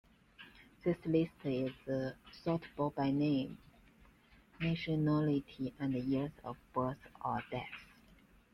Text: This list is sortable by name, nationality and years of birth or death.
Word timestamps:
This 0.83 0.97
list 1.05 1.45
is 1.45 1.71
sortable 2.43 2.91
by 2.95 3.11
name, 3.11 3.59
nationality 4.59 5.75
and 5.79 5.93
years 5.93 6.31
of 6.43 6.57
birth 6.73 6.97
or 7.23 7.43
death. 7.51 7.85